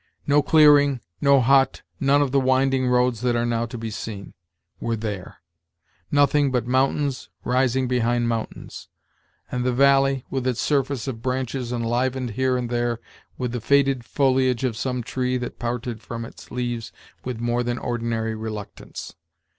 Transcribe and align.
No 0.25 0.41
clearing, 0.41 0.99
no 1.21 1.41
hut, 1.41 1.83
none 1.99 2.23
of 2.23 2.31
the 2.31 2.39
winding 2.39 2.87
roads 2.87 3.21
that 3.21 3.35
are 3.35 3.45
now 3.45 3.67
to 3.67 3.77
be 3.77 3.91
seen, 3.91 4.33
were 4.79 4.95
there; 4.95 5.41
nothing 6.09 6.49
but 6.49 6.65
mountains 6.65 7.29
rising 7.43 7.87
behind 7.87 8.27
mountains; 8.27 8.89
and 9.51 9.63
the 9.63 9.71
valley, 9.71 10.25
with 10.31 10.47
its 10.47 10.59
surface 10.59 11.07
of 11.07 11.21
branches 11.21 11.71
enlivened 11.71 12.31
here 12.31 12.57
and 12.57 12.71
there 12.71 12.99
with 13.37 13.51
the 13.51 13.61
faded 13.61 14.03
foliage 14.03 14.63
of 14.63 14.75
some 14.75 15.03
tree 15.03 15.37
that 15.37 15.59
parted 15.59 16.01
from 16.01 16.25
its 16.25 16.49
leaves 16.49 16.91
with 17.23 17.39
more 17.39 17.61
than 17.61 17.77
ordinary 17.77 18.33
reluctance. 18.33 19.13